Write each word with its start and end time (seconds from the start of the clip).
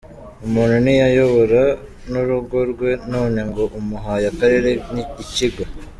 Umuntu 0.45 0.75
ntiyayobora 0.83 1.63
n’urugo 2.11 2.57
rwe 2.71 2.91
none 3.11 3.39
ngo 3.49 3.63
umuhaye 3.79 4.25
akarere, 4.31 4.69
ikigo. 5.23 5.63